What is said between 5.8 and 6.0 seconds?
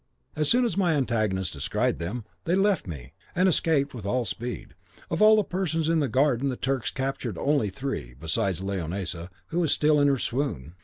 in